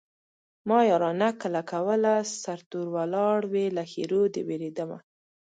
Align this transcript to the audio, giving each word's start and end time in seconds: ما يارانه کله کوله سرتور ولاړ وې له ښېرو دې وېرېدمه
ما 0.69 0.79
يارانه 0.89 1.29
کله 1.41 1.61
کوله 1.71 2.13
سرتور 2.43 2.87
ولاړ 2.95 3.39
وې 3.53 3.65
له 3.77 3.83
ښېرو 3.91 4.21
دې 4.33 4.41
وېرېدمه 4.47 4.97